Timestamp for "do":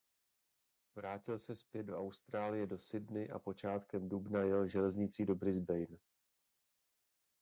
1.83-1.99, 2.67-2.79, 5.25-5.35